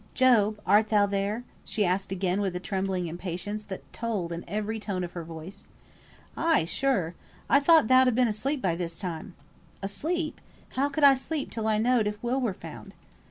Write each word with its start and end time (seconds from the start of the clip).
"Job! 0.15 0.59
art 0.65 0.89
thou 0.89 1.05
there?" 1.05 1.43
asked 1.77 2.09
she 2.09 2.15
again 2.15 2.41
with 2.41 2.55
a 2.55 2.59
trembling 2.59 3.05
impatience 3.05 3.63
that 3.65 3.83
told 3.93 4.31
in 4.31 4.43
every 4.47 4.79
tone 4.79 5.03
of 5.03 5.11
her 5.11 5.23
voice. 5.23 5.69
"Ay! 6.35 6.65
sure! 6.65 7.13
I 7.47 7.59
thought 7.59 7.87
thou'd 7.87 8.07
ha' 8.07 8.15
been 8.15 8.27
asleep 8.27 8.63
by 8.63 8.75
this 8.75 8.97
time." 8.97 9.35
"Asleep! 9.83 10.41
How 10.69 10.89
could 10.89 11.03
I 11.03 11.13
sleep 11.13 11.51
till 11.51 11.67
I 11.67 11.77
knowed 11.77 12.07
if 12.07 12.17
Will 12.23 12.41
were 12.41 12.55
found?" 12.55 12.95